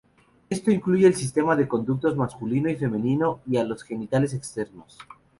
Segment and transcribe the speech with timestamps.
[0.49, 4.97] Esto incluye el sistema de conductos masculino y femenino y a los genitales externos.